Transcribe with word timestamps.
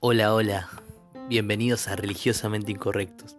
Hola, 0.00 0.32
hola, 0.34 0.70
bienvenidos 1.28 1.86
a 1.86 1.96
Religiosamente 1.96 2.72
Incorrectos. 2.72 3.36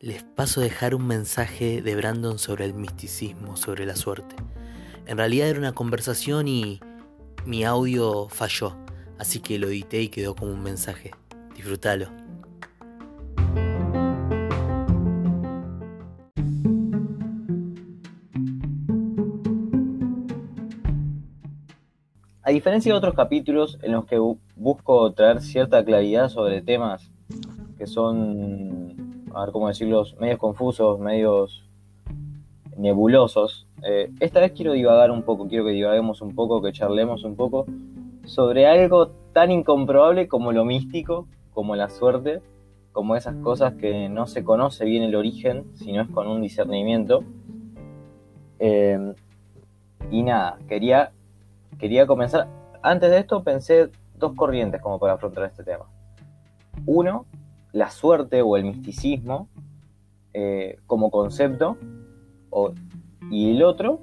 Les 0.00 0.24
paso 0.24 0.60
a 0.60 0.64
dejar 0.64 0.96
un 0.96 1.06
mensaje 1.06 1.82
de 1.82 1.94
Brandon 1.94 2.40
sobre 2.40 2.64
el 2.64 2.74
misticismo, 2.74 3.56
sobre 3.56 3.86
la 3.86 3.94
suerte. 3.94 4.34
En 5.06 5.18
realidad 5.18 5.48
era 5.48 5.60
una 5.60 5.72
conversación 5.72 6.48
y 6.48 6.80
mi 7.46 7.62
audio 7.62 8.28
falló, 8.28 8.76
así 9.20 9.38
que 9.38 9.60
lo 9.60 9.68
edité 9.68 10.02
y 10.02 10.08
quedó 10.08 10.34
como 10.34 10.52
un 10.52 10.64
mensaje. 10.64 11.12
Disfrútalo. 11.54 12.23
A 22.46 22.50
diferencia 22.50 22.92
de 22.92 22.98
otros 22.98 23.14
capítulos 23.14 23.78
en 23.80 23.92
los 23.92 24.04
que 24.04 24.18
busco 24.54 25.10
traer 25.14 25.40
cierta 25.40 25.82
claridad 25.82 26.28
sobre 26.28 26.60
temas 26.60 27.10
que 27.78 27.86
son, 27.86 29.24
a 29.34 29.46
ver 29.46 29.50
cómo 29.50 29.68
decirlos, 29.68 30.14
medios 30.20 30.38
confusos, 30.38 31.00
medios 31.00 31.64
nebulosos, 32.76 33.66
eh, 33.82 34.10
esta 34.20 34.40
vez 34.40 34.52
quiero 34.52 34.72
divagar 34.72 35.10
un 35.10 35.22
poco, 35.22 35.48
quiero 35.48 35.64
que 35.64 35.70
divaguemos 35.70 36.20
un 36.20 36.34
poco, 36.34 36.60
que 36.60 36.72
charlemos 36.72 37.24
un 37.24 37.34
poco 37.34 37.64
sobre 38.26 38.66
algo 38.66 39.08
tan 39.32 39.50
incomprobable 39.50 40.28
como 40.28 40.52
lo 40.52 40.66
místico, 40.66 41.26
como 41.54 41.76
la 41.76 41.88
suerte, 41.88 42.42
como 42.92 43.16
esas 43.16 43.36
cosas 43.36 43.72
que 43.76 44.10
no 44.10 44.26
se 44.26 44.44
conoce 44.44 44.84
bien 44.84 45.02
el 45.02 45.14
origen, 45.14 45.64
si 45.76 45.92
no 45.92 46.02
es 46.02 46.08
con 46.10 46.26
un 46.26 46.42
discernimiento. 46.42 47.24
Eh, 48.58 49.14
y 50.10 50.22
nada, 50.22 50.58
quería 50.68 51.12
quería 51.78 52.06
comenzar. 52.06 52.48
Antes 52.82 53.10
de 53.10 53.18
esto 53.18 53.42
pensé 53.42 53.90
dos 54.16 54.34
corrientes 54.34 54.80
como 54.80 54.98
para 54.98 55.14
afrontar 55.14 55.44
este 55.44 55.64
tema. 55.64 55.86
Uno, 56.86 57.26
la 57.72 57.90
suerte 57.90 58.42
o 58.42 58.56
el 58.56 58.64
misticismo 58.64 59.48
eh, 60.32 60.78
como 60.86 61.10
concepto. 61.10 61.76
y 63.30 63.50
el 63.52 63.62
otro 63.62 64.00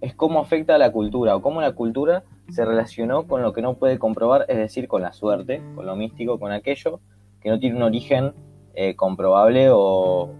es 0.00 0.14
cómo 0.14 0.40
afecta 0.40 0.74
a 0.74 0.78
la 0.78 0.92
cultura 0.92 1.36
o 1.36 1.42
cómo 1.42 1.60
la 1.60 1.72
cultura 1.72 2.24
se 2.50 2.64
relacionó 2.64 3.26
con 3.26 3.42
lo 3.42 3.52
que 3.52 3.62
no 3.62 3.74
puede 3.74 3.98
comprobar, 3.98 4.46
es 4.48 4.56
decir, 4.56 4.88
con 4.88 5.02
la 5.02 5.12
suerte, 5.12 5.62
con 5.74 5.86
lo 5.86 5.96
místico, 5.96 6.38
con 6.38 6.52
aquello 6.52 7.00
que 7.40 7.50
no 7.50 7.58
tiene 7.58 7.76
un 7.76 7.82
origen 7.82 8.32
eh, 8.74 8.96
comprobable 8.96 9.68
o, 9.70 10.32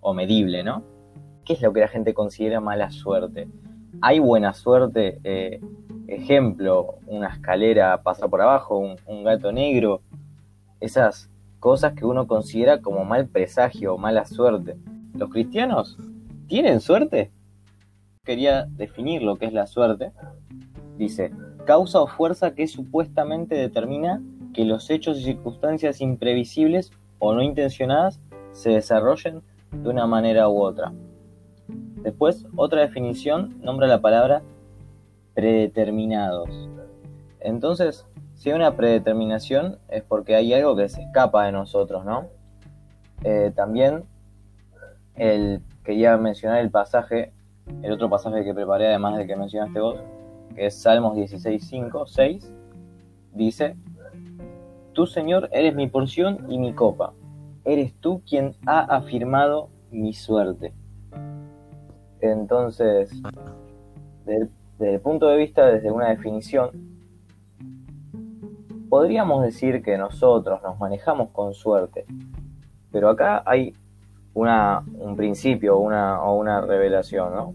o 0.00 0.14
medible, 0.14 0.62
¿no? 0.62 0.82
¿Qué 1.44 1.54
es 1.54 1.62
lo 1.62 1.72
que 1.72 1.80
la 1.80 1.88
gente 1.88 2.14
considera 2.14 2.60
mala 2.60 2.90
suerte? 2.90 3.48
Hay 4.00 4.18
buena 4.18 4.54
suerte. 4.54 5.20
Eh, 5.24 5.60
ejemplo, 6.06 6.96
una 7.06 7.28
escalera 7.28 8.02
pasa 8.02 8.28
por 8.28 8.40
abajo, 8.40 8.78
un, 8.78 9.24
gato 9.24 9.52
negro, 9.52 10.00
esas 10.80 11.30
cosas 11.60 11.92
que 11.94 12.06
uno 12.06 12.26
considera 12.26 12.80
como 12.80 13.04
mal 13.04 13.26
presagio 13.26 13.94
o 13.94 13.98
mala 13.98 14.24
suerte. 14.24 14.76
¿Los 15.14 15.30
cristianos 15.30 15.98
tienen 16.46 16.80
suerte? 16.80 17.30
Quería 18.24 18.66
definir 18.66 19.22
lo 19.22 19.36
que 19.36 19.46
es 19.46 19.52
la 19.52 19.66
suerte. 19.66 20.12
Dice, 20.96 21.32
causa 21.64 22.00
o 22.00 22.06
fuerza 22.06 22.54
que 22.54 22.66
supuestamente 22.66 23.54
determina 23.54 24.22
que 24.54 24.64
los 24.64 24.90
hechos 24.90 25.18
y 25.18 25.24
circunstancias 25.24 26.00
imprevisibles 26.00 26.90
o 27.18 27.34
no 27.34 27.42
intencionadas 27.42 28.20
se 28.52 28.70
desarrollen 28.70 29.42
de 29.72 29.88
una 29.88 30.06
manera 30.06 30.48
u 30.48 30.62
otra. 30.62 30.92
Después, 32.02 32.46
otra 32.56 32.80
definición 32.80 33.58
nombra 33.60 33.86
la 33.86 34.00
palabra 34.00 34.42
predeterminados. 35.34 36.68
Entonces, 37.40 38.06
si 38.34 38.50
hay 38.50 38.56
una 38.56 38.76
predeterminación 38.76 39.78
es 39.88 40.02
porque 40.02 40.34
hay 40.34 40.52
algo 40.54 40.76
que 40.76 40.88
se 40.88 41.02
escapa 41.02 41.44
de 41.44 41.52
nosotros, 41.52 42.04
¿no? 42.04 42.28
Eh, 43.24 43.52
también 43.54 44.04
el, 45.16 45.60
quería 45.84 46.16
mencionar 46.16 46.60
el 46.60 46.70
pasaje, 46.70 47.32
el 47.82 47.92
otro 47.92 48.08
pasaje 48.08 48.44
que 48.44 48.54
preparé 48.54 48.86
además 48.88 49.16
del 49.16 49.26
que 49.26 49.36
mencionaste 49.36 49.80
vos, 49.80 49.98
que 50.54 50.66
es 50.66 50.80
Salmos 50.80 51.16
16, 51.16 51.66
5, 51.66 52.06
6, 52.06 52.52
dice, 53.34 53.76
Tú 54.92 55.06
Señor 55.06 55.48
eres 55.52 55.74
mi 55.74 55.86
porción 55.88 56.46
y 56.48 56.58
mi 56.58 56.72
copa, 56.72 57.12
eres 57.64 57.94
tú 58.00 58.22
quien 58.28 58.56
ha 58.66 58.80
afirmado 58.80 59.68
mi 59.90 60.12
suerte. 60.12 60.72
Entonces, 62.20 63.10
desde, 64.24 64.94
el 64.94 65.00
punto 65.00 65.28
de 65.28 65.36
vista, 65.36 65.66
desde 65.66 65.90
una 65.90 66.08
definición, 66.08 66.70
podríamos 68.88 69.42
decir 69.42 69.82
que 69.82 69.96
nosotros 69.98 70.62
nos 70.62 70.78
manejamos 70.78 71.30
con 71.30 71.54
suerte, 71.54 72.06
pero 72.90 73.10
acá 73.10 73.42
hay 73.44 73.74
una, 74.34 74.84
un 74.98 75.16
principio 75.16 75.78
una, 75.78 76.22
o 76.22 76.36
una 76.36 76.60
revelación, 76.60 77.34
¿no? 77.34 77.54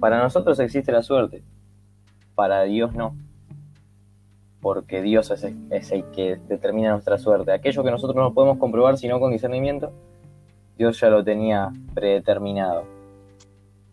Para 0.00 0.22
nosotros 0.22 0.58
existe 0.60 0.92
la 0.92 1.02
suerte, 1.02 1.42
para 2.34 2.62
Dios 2.62 2.94
no, 2.94 3.16
porque 4.60 5.02
Dios 5.02 5.30
es 5.30 5.44
es 5.70 5.92
el 5.92 6.04
que 6.10 6.36
determina 6.48 6.92
nuestra 6.92 7.18
suerte. 7.18 7.52
Aquello 7.52 7.82
que 7.84 7.90
nosotros 7.90 8.16
no 8.16 8.32
podemos 8.32 8.58
comprobar 8.58 8.96
sino 8.96 9.18
con 9.20 9.32
discernimiento, 9.32 9.92
Dios 10.76 11.00
ya 11.00 11.10
lo 11.10 11.24
tenía 11.24 11.72
predeterminado. 11.94 12.97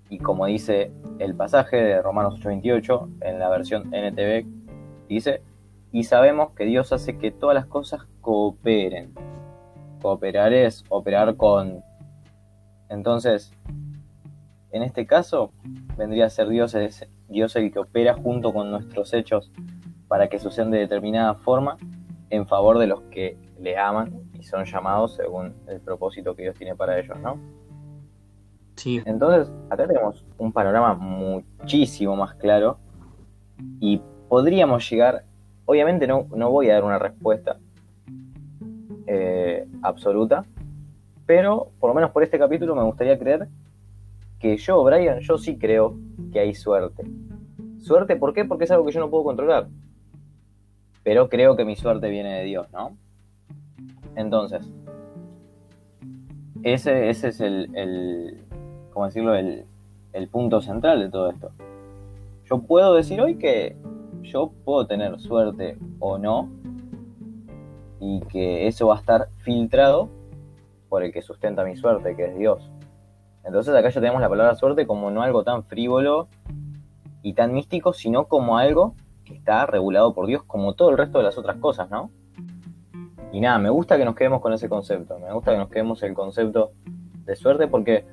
Y 0.10 0.20
como 0.20 0.46
dice 0.46 0.92
el 1.20 1.36
pasaje 1.36 1.78
de 1.78 2.02
Romanos 2.02 2.40
8:28 2.40 3.10
en 3.22 3.40
la 3.40 3.50
versión 3.50 3.94
NTV, 3.94 4.46
dice, 5.08 5.42
y 5.92 6.04
sabemos 6.04 6.52
que 6.52 6.66
Dios 6.66 6.92
hace 6.92 7.18
que 7.18 7.32
todas 7.32 7.56
las 7.56 7.66
cosas 7.66 8.02
cooperen. 8.22 9.14
Cooperar 10.02 10.54
es 10.54 10.84
operar 10.90 11.36
con. 11.38 11.84
Entonces, 12.90 13.52
en 14.72 14.84
este 14.84 15.06
caso, 15.06 15.52
vendría 15.98 16.26
a 16.26 16.30
ser 16.30 16.50
Dios, 16.50 16.76
Dios 17.30 17.56
el 17.56 17.72
que 17.72 17.80
opera 17.80 18.14
junto 18.14 18.54
con 18.54 18.70
nuestros 18.72 19.14
hechos 19.14 19.52
para 20.08 20.28
que 20.28 20.38
sucedan 20.38 20.70
de 20.70 20.80
determinada 20.80 21.36
forma 21.36 21.78
en 22.30 22.46
favor 22.46 22.78
de 22.78 22.88
los 22.88 23.02
que 23.04 23.38
le 23.60 23.78
aman 23.78 24.22
y 24.34 24.44
son 24.44 24.66
llamados 24.66 25.16
según 25.16 25.56
el 25.68 25.80
propósito 25.80 26.36
que 26.36 26.44
Dios 26.44 26.58
tiene 26.58 26.76
para 26.76 27.00
ellos, 27.00 27.18
¿no? 27.20 27.40
Entonces, 28.84 29.52
acá 29.70 29.88
tenemos 29.88 30.26
un 30.38 30.52
panorama 30.52 30.94
muchísimo 30.94 32.16
más 32.16 32.36
claro 32.36 32.78
y 33.80 34.02
podríamos 34.28 34.90
llegar, 34.90 35.24
obviamente 35.66 36.08
no, 36.08 36.28
no 36.36 36.52
voy 36.52 36.70
a 36.70 36.74
dar 36.76 36.84
una 36.84 37.00
respuesta 37.00 37.58
eh, 39.08 39.68
absoluta, 39.82 40.46
pero 41.26 41.72
por 41.80 41.90
lo 41.90 41.94
menos 41.94 42.12
por 42.12 42.24
este 42.24 42.38
capítulo 42.38 42.76
me 42.76 42.84
gustaría 42.84 43.18
creer 43.18 43.48
que 44.40 44.58
yo, 44.58 44.84
Brian, 44.84 45.20
yo 45.20 45.38
sí 45.38 45.58
creo 45.58 45.98
que 46.32 46.40
hay 46.40 46.54
suerte. 46.54 47.04
Suerte, 47.80 48.16
¿por 48.16 48.34
qué? 48.34 48.46
Porque 48.46 48.66
es 48.66 48.72
algo 48.72 48.86
que 48.86 48.92
yo 48.92 49.00
no 49.00 49.10
puedo 49.10 49.24
controlar. 49.24 49.68
Pero 51.04 51.30
creo 51.30 51.56
que 51.56 51.66
mi 51.66 51.76
suerte 51.76 52.10
viene 52.10 52.40
de 52.40 52.44
Dios, 52.44 52.68
¿no? 52.72 52.98
Entonces, 54.16 54.68
ese, 56.64 57.10
ese 57.10 57.28
es 57.28 57.42
el, 57.42 58.45
como 58.96 59.08
decirlo, 59.08 59.36
el, 59.36 59.66
punto 60.32 60.62
central 60.62 61.02
de 61.02 61.10
todo 61.10 61.30
esto. 61.30 61.52
Yo 62.46 62.60
puedo 62.60 62.96
decir 62.96 63.20
hoy 63.20 63.36
que 63.36 63.76
yo 64.22 64.54
puedo 64.64 64.88
tener 64.88 65.20
suerte 65.20 65.78
o 66.00 66.18
no, 66.18 66.50
y 68.00 68.22
que 68.22 68.68
eso 68.68 68.88
va 68.88 68.96
a 68.96 69.00
estar 69.00 69.28
filtrado 69.40 70.08
por 70.88 71.04
el 71.04 71.12
que 71.12 71.22
sustenta 71.22 71.66
mi 71.66 71.76
suerte, 71.76 72.16
que 72.16 72.24
es 72.24 72.38
Dios. 72.38 72.72
Entonces 73.44 73.76
acá 73.76 73.90
ya 73.90 74.00
tenemos 74.00 74.22
la 74.22 74.30
palabra 74.30 74.56
suerte 74.56 74.88
como 74.88 75.12
no 75.12 75.22
algo 75.22 75.44
tan 75.44 75.66
frívolo 75.66 76.30
y 77.22 77.34
tan 77.34 77.54
místico, 77.54 77.92
sino 77.92 78.28
como 78.28 78.58
algo 78.58 78.96
que 79.26 79.34
está 79.34 79.66
regulado 79.66 80.14
por 80.14 80.26
Dios 80.26 80.44
como 80.44 80.74
todo 80.74 80.92
el 80.92 80.98
resto 80.98 81.18
de 81.18 81.26
las 81.26 81.38
otras 81.38 81.58
cosas, 81.58 81.90
¿no? 81.90 82.12
Y 83.34 83.42
nada, 83.42 83.60
me 83.60 83.70
gusta 83.70 83.98
que 83.98 84.06
nos 84.06 84.16
quedemos 84.16 84.40
con 84.40 84.54
ese 84.54 84.70
concepto, 84.70 85.20
me 85.20 85.34
gusta 85.34 85.52
que 85.52 85.58
nos 85.58 85.68
quedemos 85.68 86.02
el 86.04 86.14
concepto 86.14 86.72
de 87.26 87.36
suerte 87.36 87.68
porque 87.68 88.06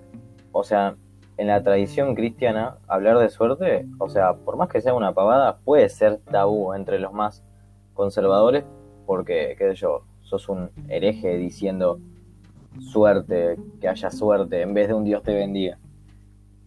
o 0.52 0.64
sea, 0.64 0.96
en 1.38 1.46
la 1.46 1.62
tradición 1.62 2.14
cristiana, 2.14 2.76
hablar 2.86 3.18
de 3.18 3.30
suerte, 3.30 3.86
o 3.98 4.08
sea, 4.08 4.34
por 4.34 4.56
más 4.56 4.68
que 4.68 4.80
sea 4.80 4.94
una 4.94 5.12
pavada, 5.12 5.58
puede 5.64 5.88
ser 5.88 6.18
tabú 6.30 6.74
entre 6.74 6.98
los 6.98 7.12
más 7.12 7.42
conservadores, 7.94 8.64
porque, 9.06 9.56
qué 9.58 9.70
sé 9.70 9.74
yo, 9.74 10.04
sos 10.22 10.48
un 10.48 10.70
hereje 10.88 11.36
diciendo 11.36 11.98
suerte, 12.80 13.56
que 13.80 13.88
haya 13.88 14.10
suerte, 14.10 14.62
en 14.62 14.74
vez 14.74 14.88
de 14.88 14.94
un 14.94 15.04
Dios 15.04 15.22
te 15.22 15.34
bendiga. 15.34 15.78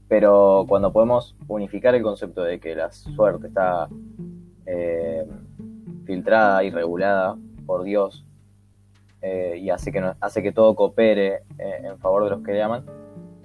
Pero 0.07 0.65
cuando 0.67 0.91
podemos 0.91 1.35
unificar 1.47 1.95
el 1.95 2.03
concepto 2.03 2.43
de 2.43 2.59
que 2.59 2.75
la 2.75 2.91
suerte 2.91 3.47
está 3.47 3.87
eh, 4.65 5.25
filtrada 6.05 6.63
y 6.63 6.69
regulada 6.69 7.37
por 7.65 7.83
Dios 7.83 8.23
eh, 9.21 9.57
y 9.59 9.71
hace 9.71 9.91
que, 9.91 10.13
hace 10.19 10.43
que 10.43 10.51
todo 10.51 10.75
coopere 10.75 11.43
eh, 11.57 11.81
en 11.83 11.97
favor 11.97 12.23
de 12.25 12.29
los 12.29 12.43
que 12.43 12.51
le 12.51 12.61
aman, 12.61 12.85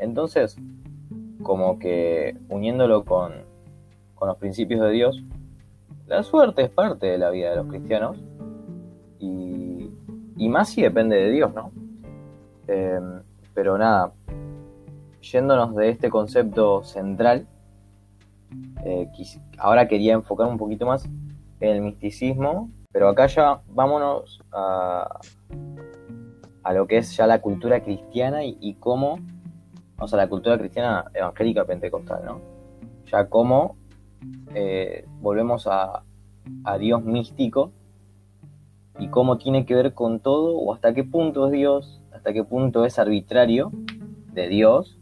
entonces, 0.01 0.57
como 1.43 1.79
que 1.79 2.37
uniéndolo 2.49 3.05
con, 3.05 3.33
con 4.15 4.29
los 4.29 4.37
principios 4.39 4.81
de 4.81 4.91
Dios, 4.91 5.23
la 6.07 6.23
suerte 6.23 6.63
es 6.63 6.71
parte 6.71 7.07
de 7.07 7.19
la 7.19 7.31
vida 7.31 7.51
de 7.51 7.57
los 7.57 7.67
cristianos 7.67 8.17
y, 9.19 9.91
y 10.37 10.49
más 10.49 10.71
si 10.71 10.83
depende 10.83 11.17
de 11.17 11.31
Dios, 11.31 11.55
¿no? 11.55 11.71
Em, 12.67 13.23
pero 13.55 13.77
nada, 13.79 14.13
yéndonos 15.21 15.75
de 15.77 15.91
este 15.91 16.09
concepto 16.09 16.83
central, 16.83 17.47
eh, 18.85 19.11
ahora 19.59 19.87
quería 19.87 20.15
enfocar 20.15 20.47
un 20.47 20.57
poquito 20.57 20.87
más 20.87 21.05
en 21.61 21.69
el 21.69 21.83
misticismo, 21.83 22.71
pero 22.93 23.09
acá 23.09 23.27
ya 23.27 23.61
vámonos 23.69 24.43
a, 24.53 25.21
a 26.63 26.73
lo 26.73 26.87
que 26.87 26.99
es 26.99 27.17
ya 27.17 27.27
la 27.27 27.41
cultura 27.41 27.83
cristiana 27.83 28.45
y, 28.45 28.75
cómo, 28.81 29.19
o 30.01 30.09
sea, 30.09 30.17
la 30.17 30.29
cultura 30.29 30.59
cristiana 30.59 31.05
evangélica 31.15 31.65
pentecostal, 31.65 32.25
¿no? 32.25 32.41
Ya 33.07 33.29
cómo 33.29 33.77
eh, 34.55 35.07
volvemos 35.21 35.69
a 35.69 36.03
Dios 36.79 37.05
místico 37.05 37.73
y 38.99 39.09
cómo 39.09 39.39
tiene 39.39 39.65
que 39.65 39.75
ver 39.75 39.95
con 39.95 40.21
todo 40.21 40.57
o 40.57 40.75
hasta 40.75 40.93
qué 40.95 41.05
punto 41.05 41.47
es 41.47 41.53
Dios, 41.53 42.01
hasta 42.13 42.33
qué 42.33 42.45
punto 42.45 42.85
es 42.85 42.99
arbitrario 42.99 43.71
de 44.33 44.49
Dios, 44.49 44.99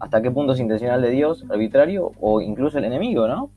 hasta 0.00 0.22
qué 0.22 0.30
punto 0.30 0.52
es 0.52 0.60
intencional 0.60 1.02
de 1.02 1.10
Dios, 1.10 1.44
arbitrario 1.50 2.12
o 2.20 2.40
incluso 2.40 2.78
el 2.78 2.84
enemigo, 2.84 3.26
¿no? 3.26 3.50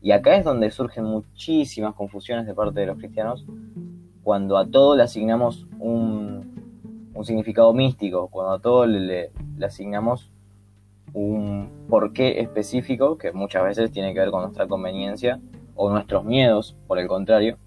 Y 0.00 0.10
acá 0.10 0.36
es 0.36 0.44
donde 0.44 0.70
surgen 0.70 1.04
muchísimas 1.04 1.94
confusiones 1.94 2.46
de 2.46 2.54
parte 2.54 2.80
de 2.80 2.86
los 2.86 2.98
cristianos 2.98 3.46
cuando 4.24 4.56
a 4.56 4.66
todo 4.66 4.96
le 4.96 5.02
asignamos 5.02 5.66
un, 5.78 6.21
significado 7.24 7.72
místico, 7.72 8.28
cuando 8.28 8.52
a 8.54 8.60
todo 8.60 8.86
le, 8.86 9.30
le 9.56 9.66
asignamos 9.66 10.30
un 11.12 11.86
porqué 11.88 12.40
específico 12.40 13.18
que 13.18 13.32
muchas 13.32 13.64
veces 13.64 13.90
tiene 13.90 14.14
que 14.14 14.20
ver 14.20 14.30
con 14.30 14.42
nuestra 14.42 14.66
conveniencia 14.66 15.40
o 15.74 15.90
nuestros 15.90 16.24
miedos, 16.24 16.76
por 16.86 16.98
el 16.98 17.08
contrario, 17.08 17.58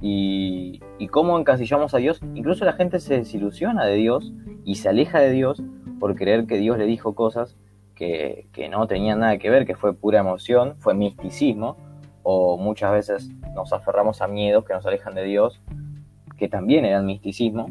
y, 0.00 0.80
cómo 1.10 1.38
encasillamos 1.38 1.94
a 1.94 1.98
Dios. 1.98 2.20
Incluso 2.34 2.64
la 2.64 2.74
gente 2.74 3.00
se 3.00 3.16
desilusiona 3.16 3.84
de 3.84 3.94
Dios 3.94 4.32
y 4.64 4.76
se 4.76 4.88
aleja 4.88 5.18
de 5.18 5.30
Dios 5.30 5.62
por 5.98 6.14
creer 6.14 6.46
que 6.46 6.58
Dios 6.58 6.76
le 6.78 6.84
dijo 6.84 7.14
cosas 7.14 7.56
que, 7.94 8.46
no 8.70 8.86
tenían 8.86 9.20
nada 9.20 9.38
que 9.38 9.48
ver, 9.48 9.66
que 9.66 9.74
fue 9.74 9.94
pura 9.94 10.20
emoción, 10.20 10.74
fue 10.78 10.94
misticismo, 10.94 11.76
o 12.22 12.58
muchas 12.58 12.92
veces 12.92 13.30
nos 13.54 13.72
aferramos 13.72 14.20
a 14.20 14.26
miedos 14.26 14.64
que 14.64 14.74
nos 14.74 14.84
alejan 14.84 15.14
de 15.14 15.24
Dios, 15.24 15.62
que 16.36 16.48
también 16.48 16.84
eran 16.84 17.06
misticismo. 17.06 17.70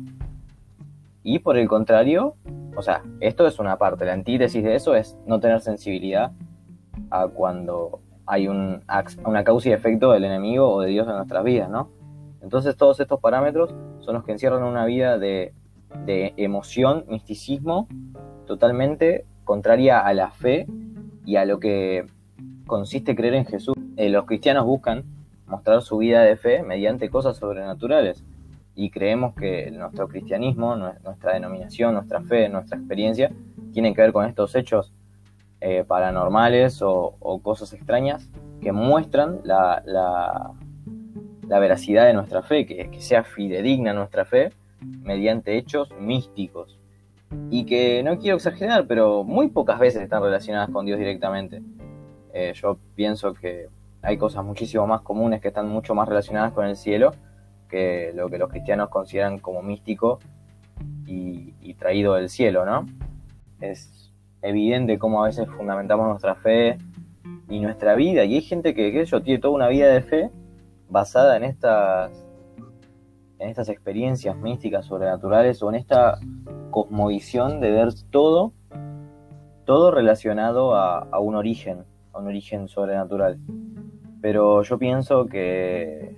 Y 1.28 1.40
por 1.40 1.58
el 1.58 1.68
contrario, 1.68 2.36
o 2.78 2.84
sea, 2.84 3.02
esto 3.20 3.48
es 3.48 3.58
una 3.58 3.80
parte, 3.80 4.06
la 4.06 4.14
antítesis 4.14 4.64
de 4.64 4.76
eso 4.76 4.94
es 4.94 5.18
no 5.26 5.40
tener 5.40 5.60
sensibilidad 5.60 6.32
a 7.10 7.28
cuando 7.28 8.00
hay 8.28 8.48
un, 8.48 8.84
una 9.26 9.44
causa 9.44 9.70
y 9.70 9.72
efecto 9.72 10.12
del 10.12 10.24
enemigo 10.24 10.72
o 10.72 10.82
de 10.82 10.90
Dios 10.90 11.08
en 11.08 11.16
nuestras 11.16 11.44
vidas, 11.44 11.68
¿no? 11.68 11.90
Entonces 12.44 12.78
todos 12.78 13.00
estos 13.00 13.20
parámetros 13.20 13.74
son 14.02 14.14
los 14.14 14.24
que 14.24 14.34
encierran 14.34 14.62
una 14.62 14.86
vida 14.86 15.18
de, 15.18 15.52
emoción, 16.06 17.06
misticismo, 17.08 17.88
totalmente 18.46 19.26
contraria 19.46 20.02
a 20.02 20.14
la 20.14 20.30
fe 20.30 20.68
y 21.26 21.38
a 21.38 21.46
lo 21.46 21.60
que 21.60 22.06
consiste 22.68 23.16
creer 23.16 23.34
en 23.34 23.46
Jesús. 23.48 23.76
Eh, 23.98 24.10
los 24.10 24.26
cristianos 24.26 24.66
buscan 24.66 25.06
mostrar 25.48 25.82
su 25.82 25.98
vida 25.98 26.22
de 26.22 26.38
fe 26.38 26.62
mediante 26.62 27.10
cosas 27.10 27.38
sobrenaturales 27.38 28.24
y 28.76 28.90
creemos 28.90 29.34
que 29.36 29.72
nuestro 29.72 30.08
cristianismo, 30.08 30.76
nuestra 30.76 31.34
denominación, 31.34 31.94
nuestra 31.94 32.22
fe, 32.22 32.50
nuestra 32.50 32.78
experiencia, 32.78 33.32
tienen 33.72 33.96
que 33.96 34.02
ver 34.02 34.12
con 34.12 34.26
estos 34.26 34.54
hechos 34.56 34.94
eh, 35.62 35.86
paranormales 35.88 36.82
o, 36.82 37.16
cosas 37.42 37.72
extrañas 37.74 38.30
que 38.62 38.74
muestran 38.74 39.40
la, 39.44 39.82
la, 39.86 41.60
veracidad 41.60 42.06
de 42.06 42.14
nuestra 42.14 42.44
fe, 42.44 42.66
que, 42.66 42.90
sea 43.00 43.24
fidedigna 43.24 43.94
nuestra 43.94 44.26
fe 44.26 44.52
mediante 44.82 45.58
hechos 45.58 45.90
místicos. 46.00 46.78
Y 47.50 47.66
que 47.66 48.04
no 48.04 48.18
quiero 48.20 48.38
exagerar, 48.38 48.88
pero 48.88 49.24
muy 49.24 49.48
pocas 49.48 49.80
veces 49.80 50.02
están 50.02 50.22
relacionadas 50.22 50.70
con 50.70 50.86
Dios 50.86 51.00
directamente. 51.00 51.62
Eh, 52.34 52.54
yo 52.56 52.78
pienso 52.96 53.34
que 53.34 53.68
hay 54.02 54.18
cosas 54.18 54.44
muchísimo 54.44 54.86
más 54.86 55.02
comunes 55.02 55.42
que 55.42 55.48
están 55.48 55.68
mucho 55.68 55.96
más 55.96 56.08
relacionadas 56.08 56.54
con 56.54 56.66
el 56.66 56.76
cielo 56.76 57.14
lo 58.14 58.30
que 58.30 58.38
los 58.38 58.50
cristianos 58.50 58.90
consideran 58.90 59.40
como 59.40 59.62
místico 59.62 60.20
y, 61.06 61.74
traído 61.76 62.14
del 62.14 62.30
cielo, 62.30 62.66
¿no? 62.66 62.86
Es, 63.60 63.92
evidente 64.42 65.00
cómo 65.00 65.24
a 65.24 65.28
veces 65.28 65.48
fundamentamos 65.58 66.08
nuestra 66.08 66.36
fe 66.36 66.78
y 67.50 67.60
nuestra 67.60 67.96
vida. 67.96 68.24
Y 68.26 68.36
hay 68.36 68.42
gente 68.42 68.76
que, 68.76 68.92
que 68.92 69.04
yo, 69.04 69.22
tiene 69.24 69.40
toda 69.40 69.56
una 69.56 69.68
vida 69.68 69.88
de 69.88 70.02
fe 70.02 70.30
basada 70.88 71.36
en 71.36 71.44
estas, 71.44 72.26
en 73.40 73.50
estas 73.50 73.70
experiencias 73.70 74.38
místicas, 74.38 74.86
sobrenaturales 74.86 75.64
o 75.64 75.70
en 75.70 75.76
esta 75.76 76.20
cosmovisión 76.70 77.60
de 77.60 77.72
ver 77.72 77.90
todo, 78.12 78.54
todo 79.66 79.90
relacionado 79.90 80.76
a 80.76 81.20
un 81.20 81.36
origen, 81.36 81.84
a 82.14 82.20
un 82.20 82.28
origen 82.28 82.68
sobrenatural. 82.68 83.40
Pero 84.22 84.62
yo 84.64 84.78
pienso 84.78 85.26
que 85.26 86.16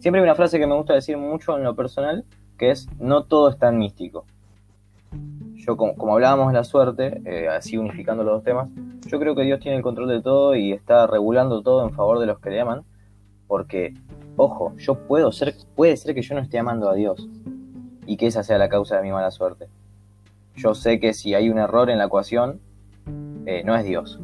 siempre 0.00 0.20
hay 0.20 0.24
una 0.24 0.34
frase 0.34 0.58
que 0.58 0.66
me 0.66 0.74
gusta 0.74 0.94
decir 0.94 1.16
mucho 1.16 1.56
en 1.56 1.62
lo 1.62 1.76
personal, 1.76 2.24
que 2.58 2.72
es 2.72 2.88
no 2.98 3.24
todo 3.24 3.48
es 3.48 3.58
tan 3.58 3.78
místico 3.78 4.24
yo 5.60 5.76
como, 5.76 6.14
hablábamos 6.14 6.48
de 6.48 6.54
la 6.54 6.64
suerte, 6.64 7.20
eh, 7.24 7.48
así 7.48 7.76
unificando 7.76 8.24
los 8.24 8.36
dos 8.36 8.44
temas, 8.44 8.68
yo 9.06 9.18
creo 9.18 9.34
que 9.34 9.42
Dios 9.42 9.60
tiene 9.60 9.76
el 9.76 9.82
control 9.82 10.08
de 10.08 10.22
todo 10.22 10.54
y 10.54 10.72
está 10.72 11.06
regulando 11.06 11.62
todo 11.62 11.86
en 11.86 11.94
favor 11.94 12.18
de 12.18 12.26
los 12.26 12.38
que 12.38 12.50
le 12.50 12.60
aman, 12.60 12.82
porque, 13.46 13.94
ojo, 14.36 14.74
yo 14.76 14.94
puedo 15.06 15.32
ser, 15.32 15.54
puede 15.76 15.96
ser 15.96 16.14
que 16.14 16.22
yo 16.22 16.34
no 16.34 16.40
esté 16.40 16.58
amando 16.58 16.88
a 16.88 16.94
Dios 16.94 17.28
y 18.06 18.16
que 18.16 18.26
esa 18.26 18.42
sea 18.42 18.58
la 18.58 18.68
causa 18.68 18.96
de 18.96 19.02
mi 19.02 19.12
mala 19.12 19.30
suerte. 19.30 19.68
Yo 20.56 20.74
sé 20.74 20.98
que 20.98 21.14
si 21.14 21.34
hay 21.34 21.48
un 21.50 21.58
error 21.58 21.90
en 21.90 21.98
la 21.98 22.04
ecuación, 22.04 22.60
eh, 23.46 23.62
no 23.64 23.76
es 23.76 23.84
Dios. 23.84 24.20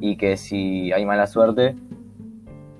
Y 0.00 0.16
que 0.16 0.36
si 0.36 0.92
hay 0.92 1.04
mala 1.04 1.26
suerte, 1.26 1.76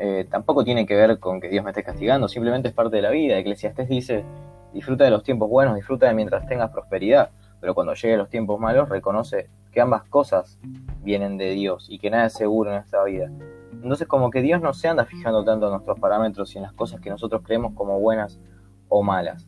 eh, 0.03 0.27
tampoco 0.31 0.65
tiene 0.65 0.85
que 0.85 0.97
ver 0.97 1.19
con 1.19 1.41
que 1.41 1.49
Dios 1.49 1.65
me 1.65 1.71
esté 1.71 1.85
castigando, 1.85 2.29
simplemente 2.29 2.69
es 2.69 2.75
parte 2.75 2.97
de 2.97 3.03
la 3.03 3.11
vida. 3.11 3.39
Eclesiastés 3.39 3.89
dice, 3.89 4.25
disfruta 4.73 5.05
de 5.05 5.11
los 5.11 5.23
tiempos 5.23 5.49
buenos, 5.49 5.77
disfruta 5.77 6.09
de 6.09 6.15
mientras 6.15 6.47
tengas 6.47 6.71
prosperidad 6.71 7.31
pero 7.63 7.77
cuando 7.77 7.95
lleguen 7.95 8.19
los 8.19 8.29
tiempos 8.29 8.59
malos 8.59 8.89
reconoce 8.89 9.49
que 9.71 9.81
ambas 9.81 10.03
cosas 10.03 10.59
vienen 11.05 11.39
de 11.39 11.53
Dios 11.53 11.87
y 11.89 12.01
que 12.01 12.11
nada 12.11 12.27
es 12.27 12.33
seguro 12.33 12.73
en 12.73 12.79
esta 12.79 13.05
vida. 13.05 13.31
Entonces 13.73 14.09
como 14.09 14.31
que 14.31 14.43
Dios 14.43 14.61
no 14.61 14.75
se 14.75 14.89
anda 14.89 15.05
fijando 15.05 15.45
tanto 15.45 15.67
en 15.67 15.73
nuestros 15.75 16.01
parámetros 16.01 16.53
y 16.53 16.59
en 16.59 16.65
las 16.65 16.73
cosas 16.73 17.01
que 17.01 17.09
nosotros 17.09 17.43
creemos 17.45 17.73
como 17.75 18.01
buenas 18.01 18.41
o 18.89 19.05
malas. 19.05 19.47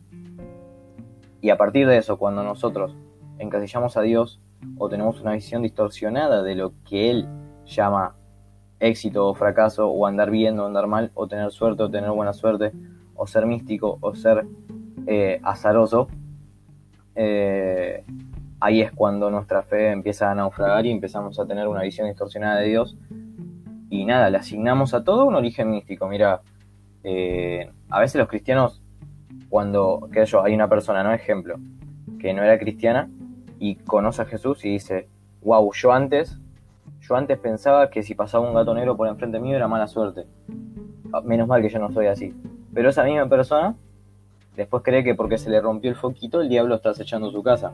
Y 1.41 1.49
a 1.49 1.57
partir 1.57 1.87
de 1.87 1.97
eso, 1.97 2.17
cuando 2.17 2.41
nosotros 2.41 2.95
encasillamos 3.37 3.97
a 3.97 4.01
Dios 4.01 4.39
o 4.77 4.87
tenemos 4.87 5.19
una 5.19 5.33
visión 5.33 5.61
distorsionada 5.61 6.41
de 6.41 6.55
lo 6.55 6.71
que 6.87 7.09
Él 7.11 7.27
llama 7.65 8.15
éxito 8.79 9.27
o 9.27 9.33
fracaso, 9.33 9.87
o 9.87 10.05
andar 10.05 10.29
bien 10.31 10.59
o 10.59 10.65
andar 10.65 10.87
mal, 10.87 11.11
o 11.13 11.27
tener 11.27 11.51
suerte 11.51 11.83
o 11.83 11.89
tener 11.89 12.11
buena 12.11 12.33
suerte, 12.33 12.71
o 13.15 13.27
ser 13.27 13.45
místico 13.45 13.97
o 14.01 14.15
ser 14.15 14.45
eh, 15.07 15.39
azaroso, 15.43 16.07
eh, 17.15 18.03
ahí 18.59 18.81
es 18.81 18.91
cuando 18.91 19.29
nuestra 19.29 19.63
fe 19.63 19.91
empieza 19.91 20.31
a 20.31 20.35
naufragar 20.35 20.85
y 20.85 20.91
empezamos 20.91 21.39
a 21.39 21.45
tener 21.45 21.67
una 21.67 21.81
visión 21.81 22.07
distorsionada 22.07 22.59
de 22.59 22.67
Dios. 22.67 22.97
Y 23.89 24.05
nada, 24.05 24.29
le 24.29 24.37
asignamos 24.37 24.93
a 24.93 25.03
todo 25.03 25.25
un 25.25 25.35
origen 25.35 25.69
místico. 25.69 26.07
Mira, 26.07 26.41
eh, 27.03 27.71
a 27.89 27.99
veces 27.99 28.19
los 28.19 28.27
cristianos, 28.27 28.81
cuando, 29.49 30.09
qué 30.11 30.25
hay 30.43 30.53
una 30.53 30.67
persona, 30.67 31.03
no 31.03 31.13
ejemplo, 31.13 31.55
que 32.19 32.33
no 32.33 32.43
era 32.43 32.57
cristiana 32.57 33.09
y 33.59 33.75
conoce 33.75 34.23
a 34.23 34.25
Jesús 34.25 34.65
y 34.65 34.71
dice, 34.71 35.07
wow, 35.43 35.71
yo 35.73 35.91
antes, 35.91 36.39
yo 37.07 37.15
antes 37.15 37.37
pensaba 37.37 37.89
que 37.89 38.01
si 38.01 38.15
pasaba 38.15 38.47
un 38.47 38.55
gato 38.55 38.73
negro 38.73 38.97
por 38.97 39.07
enfrente 39.07 39.39
mío 39.39 39.55
era 39.55 39.67
mala 39.67 39.87
suerte. 39.87 40.25
Ah, 41.13 41.21
menos 41.21 41.47
mal 41.47 41.61
que 41.61 41.69
yo 41.69 41.77
no 41.77 41.91
soy 41.91 42.07
así. 42.07 42.33
Pero 42.73 42.89
esa 42.89 43.03
misma 43.03 43.29
persona 43.29 43.75
después 44.55 44.81
cree 44.83 45.03
que 45.03 45.13
porque 45.13 45.37
se 45.37 45.49
le 45.49 45.61
rompió 45.61 45.89
el 45.91 45.95
foquito 45.95 46.41
el 46.41 46.49
diablo 46.49 46.75
está 46.75 46.89
acechando 46.89 47.31
su 47.31 47.43
casa. 47.43 47.73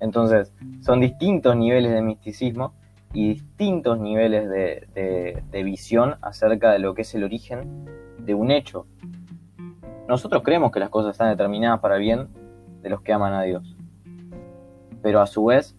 Entonces, 0.00 0.52
son 0.80 1.00
distintos 1.00 1.56
niveles 1.56 1.92
de 1.92 2.02
misticismo 2.02 2.74
y 3.12 3.34
distintos 3.34 3.98
niveles 3.98 4.48
de, 4.48 5.62
visión 5.64 6.16
acerca 6.20 6.72
de 6.72 6.78
lo 6.78 6.94
que 6.94 7.02
es 7.02 7.14
el 7.14 7.24
origen 7.24 7.86
de 8.18 8.34
un 8.34 8.50
hecho. 8.50 8.86
Nosotros 10.08 10.42
creemos 10.42 10.72
que 10.72 10.80
las 10.80 10.90
cosas 10.90 11.12
están 11.12 11.30
determinadas 11.30 11.80
para 11.80 11.96
el 11.96 12.02
bien 12.02 12.28
de 12.82 12.90
los 12.90 13.02
que 13.02 13.12
aman 13.12 13.34
a 13.34 13.42
Dios, 13.42 13.76
pero 15.02 15.20
a 15.20 15.26
su 15.26 15.44
vez 15.44 15.77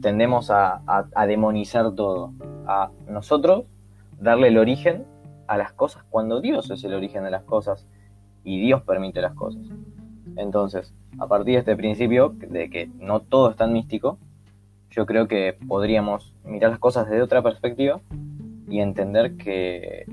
tendemos 0.00 0.50
a, 0.50 0.82
a 0.86 1.26
demonizar 1.26 1.94
todo, 1.94 2.32
a 2.66 2.90
nosotros 3.08 3.64
darle 4.20 4.48
el 4.48 4.58
origen 4.58 5.04
a 5.46 5.56
las 5.56 5.72
cosas 5.72 6.04
cuando 6.10 6.40
Dios 6.40 6.70
es 6.70 6.84
el 6.84 6.94
origen 6.94 7.24
de 7.24 7.30
las 7.30 7.42
cosas 7.44 7.86
y 8.44 8.60
Dios 8.60 8.82
permite 8.82 9.20
las 9.20 9.34
cosas. 9.34 9.62
Entonces, 10.36 10.94
a 11.18 11.26
partir 11.26 11.54
de 11.54 11.60
este 11.60 11.76
principio 11.76 12.34
de 12.38 12.70
que 12.70 12.90
no 12.98 13.20
todo 13.20 13.50
es 13.50 13.56
tan 13.56 13.72
místico, 13.72 14.18
yo 14.90 15.06
creo 15.06 15.28
que 15.28 15.56
podríamos 15.66 16.34
mirar 16.44 16.70
las 16.70 16.78
cosas 16.78 17.08
desde 17.08 17.22
otra 17.22 17.42
perspectiva 17.42 18.00
y 18.68 18.80
entender 18.80 19.36
que, 19.36 20.06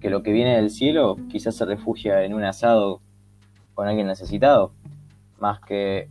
que 0.00 0.10
lo 0.10 0.22
que 0.22 0.32
viene 0.32 0.56
del 0.56 0.70
cielo 0.70 1.16
quizás 1.28 1.56
se 1.56 1.64
refugia 1.64 2.24
en 2.24 2.34
un 2.34 2.44
asado 2.44 3.00
con 3.74 3.88
alguien 3.88 4.06
necesitado, 4.06 4.72
más 5.38 5.60
que 5.60 6.08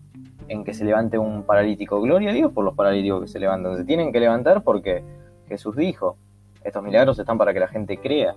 en 0.49 0.63
que 0.63 0.73
se 0.73 0.83
levante 0.83 1.17
un 1.17 1.43
paralítico. 1.43 2.01
Gloria 2.01 2.31
a 2.31 2.33
Dios 2.33 2.51
por 2.51 2.65
los 2.65 2.75
paralíticos 2.75 3.21
que 3.21 3.27
se 3.27 3.39
levantan. 3.39 3.77
Se 3.77 3.85
tienen 3.85 4.11
que 4.11 4.19
levantar 4.19 4.63
porque 4.63 5.03
Jesús 5.47 5.75
dijo, 5.75 6.17
estos 6.63 6.83
milagros 6.83 7.17
están 7.19 7.37
para 7.37 7.53
que 7.53 7.59
la 7.59 7.67
gente 7.67 7.97
crea. 7.97 8.35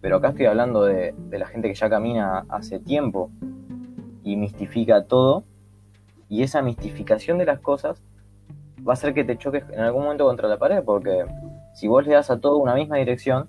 Pero 0.00 0.16
acá 0.16 0.28
estoy 0.28 0.46
hablando 0.46 0.84
de, 0.84 1.14
la 1.30 1.46
gente 1.46 1.68
que 1.68 1.74
ya 1.74 1.90
camina 1.90 2.46
hace 2.48 2.78
tiempo 2.78 3.30
y 4.22 4.36
mistifica 4.36 5.04
todo. 5.04 5.44
Y 6.28 6.42
esa 6.42 6.62
mistificación 6.62 7.38
de 7.38 7.46
las 7.46 7.58
cosas 7.58 8.02
va 8.86 8.92
a 8.92 8.94
hacer 8.94 9.12
que 9.12 9.24
te 9.24 9.36
choques 9.36 9.64
en 9.72 9.80
algún 9.80 10.04
momento 10.04 10.24
contra 10.24 10.48
la 10.48 10.56
pared, 10.56 10.84
porque 10.84 11.24
si 11.74 11.88
vos 11.88 12.06
le 12.06 12.14
das 12.14 12.30
a 12.30 12.38
todo 12.38 12.58
una 12.58 12.74
misma 12.74 12.96
dirección, 12.96 13.48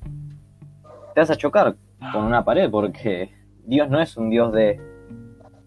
te 1.13 1.21
vas 1.21 1.29
a 1.29 1.35
chocar 1.35 1.75
con 2.13 2.23
una 2.23 2.43
pared, 2.43 2.71
porque 2.71 3.29
Dios 3.65 3.89
no 3.89 4.01
es 4.01 4.17
un 4.17 4.29
Dios 4.29 4.51
de 4.53 4.81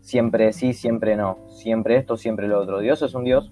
siempre 0.02 0.52
sí, 0.52 0.74
siempre 0.74 1.16
no, 1.16 1.38
siempre 1.48 1.96
esto, 1.96 2.18
siempre 2.18 2.48
lo 2.48 2.60
otro. 2.60 2.80
Dios 2.80 3.00
es 3.00 3.14
un 3.14 3.24
Dios 3.24 3.50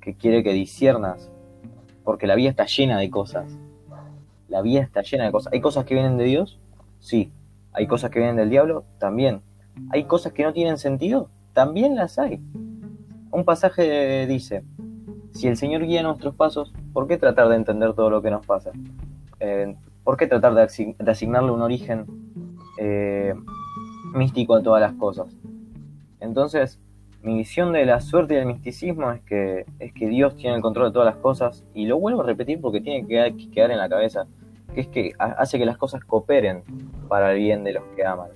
que 0.00 0.14
quiere 0.14 0.42
que 0.42 0.54
disiernas, 0.54 1.30
porque 2.04 2.26
la 2.26 2.34
vida 2.34 2.48
está 2.48 2.64
llena 2.64 2.98
de 2.98 3.10
cosas. 3.10 3.58
La 4.48 4.62
vida 4.62 4.80
está 4.80 5.02
llena 5.02 5.26
de 5.26 5.32
cosas. 5.32 5.52
¿Hay 5.52 5.60
cosas 5.60 5.84
que 5.84 5.94
vienen 5.94 6.16
de 6.16 6.24
Dios? 6.24 6.58
Sí. 6.98 7.30
¿Hay 7.72 7.86
cosas 7.86 8.10
que 8.10 8.18
vienen 8.18 8.36
del 8.36 8.50
diablo? 8.50 8.84
También. 8.98 9.42
¿Hay 9.90 10.04
cosas 10.04 10.32
que 10.32 10.42
no 10.42 10.52
tienen 10.52 10.78
sentido? 10.78 11.28
También 11.52 11.94
las 11.94 12.18
hay. 12.18 12.40
Un 13.30 13.44
pasaje 13.44 14.26
dice, 14.26 14.64
si 15.32 15.46
el 15.46 15.56
Señor 15.56 15.84
guía 15.84 16.02
nuestros 16.02 16.34
pasos, 16.34 16.72
¿por 16.92 17.06
qué 17.06 17.16
tratar 17.16 17.48
de 17.48 17.56
entender 17.56 17.94
todo 17.94 18.10
lo 18.10 18.22
que 18.22 18.30
nos 18.30 18.44
pasa? 18.44 18.72
Eh, 19.38 19.76
¿Por 20.02 20.16
qué 20.16 20.26
tratar 20.26 20.54
de, 20.54 20.62
asignarle 21.10 21.52
un 21.52 21.62
origen 21.62 22.06
eh, 22.78 23.34
místico 24.14 24.56
a 24.56 24.62
todas 24.62 24.80
las 24.80 24.94
cosas? 24.94 25.26
Entonces, 26.20 26.80
mi 27.22 27.34
visión 27.36 27.72
de 27.72 27.84
la 27.84 28.00
suerte 28.00 28.34
y 28.34 28.36
del 28.38 28.46
misticismo 28.46 29.10
es 29.12 29.20
que, 29.22 29.66
es 29.78 29.92
que 29.92 30.08
Dios 30.08 30.36
tiene 30.36 30.56
el 30.56 30.62
control 30.62 30.86
de 30.86 30.92
todas 30.92 31.06
las 31.06 31.22
cosas, 31.22 31.64
y 31.74 31.86
lo 31.86 31.98
vuelvo 31.98 32.22
a 32.22 32.26
repetir 32.26 32.60
porque 32.60 32.80
tiene 32.80 33.06
que 33.06 33.50
quedar 33.50 33.70
en 33.70 33.78
la 33.78 33.88
cabeza, 33.88 34.26
que 34.74 34.80
es 34.82 34.88
que 34.88 35.12
hace 35.18 35.58
que 35.58 35.66
las 35.66 35.76
cosas 35.76 36.04
cooperen 36.04 36.62
para 37.08 37.32
el 37.32 37.38
bien 37.38 37.64
de 37.64 37.74
los 37.74 37.84
que 37.96 38.04
aman. 38.04 38.30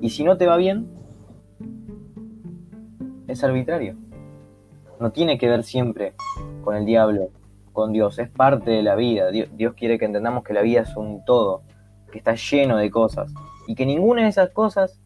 Y 0.00 0.10
si 0.10 0.24
no 0.24 0.36
te 0.36 0.46
va 0.46 0.56
bien, 0.56 0.88
es 3.26 3.42
arbitrario. 3.42 3.96
No 5.00 5.10
tiene 5.10 5.38
que 5.38 5.48
ver 5.48 5.62
siempre 5.64 6.14
con 6.62 6.76
el 6.76 6.84
diablo, 6.84 7.30
con 7.72 7.92
Dios, 7.92 8.18
es 8.18 8.28
parte 8.28 8.70
de 8.70 8.82
la 8.82 8.94
vida. 8.94 9.30
Dios, 9.30 9.74
quiere 9.74 9.98
que 9.98 10.04
entendamos 10.04 10.44
que 10.44 10.54
la 10.54 10.62
vida 10.62 10.82
es 10.82 10.96
un 10.96 11.24
todo, 11.24 11.62
que 12.10 12.18
está 12.18 12.34
lleno 12.34 12.76
de 12.76 12.90
cosas, 12.90 13.32
y 13.66 13.74
que 13.74 13.84
ninguna 13.84 14.22
de 14.22 14.28
esas 14.28 14.50
cosas 14.50 15.00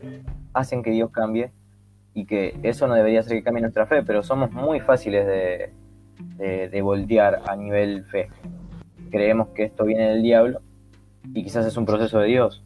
hacen 0.52 0.82
que 0.82 0.90
Dios 0.90 1.10
cambie, 1.10 1.52
y 2.14 2.26
que 2.26 2.58
eso 2.62 2.86
no 2.86 2.94
debería 2.94 3.22
ser 3.22 3.36
que 3.36 3.44
cambie 3.44 3.62
nuestra 3.62 3.86
fe, 3.86 4.02
pero 4.02 4.22
somos 4.22 4.50
muy 4.52 4.80
fáciles 4.80 5.26
de, 5.26 6.68
de 6.68 6.82
voltear 6.82 7.42
a 7.46 7.56
nivel 7.56 8.04
fe. 8.04 8.28
Creemos 9.10 9.48
que 9.48 9.64
esto 9.64 9.84
viene 9.84 10.08
del 10.08 10.22
diablo 10.22 10.60
y 11.32 11.44
quizás 11.44 11.66
es 11.66 11.76
un 11.76 11.86
proceso 11.86 12.18
de 12.18 12.28
Dios. 12.28 12.62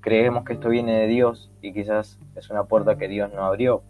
Creemos 0.00 0.44
que 0.44 0.52
esto 0.52 0.68
viene 0.68 1.00
de 1.00 1.06
Dios 1.08 1.50
y 1.62 1.72
quizás 1.72 2.18
es 2.36 2.50
una 2.50 2.64
puerta 2.64 2.96
que 2.96 3.08
Dios 3.08 3.32
no 3.32 3.44
abrió. 3.44 3.82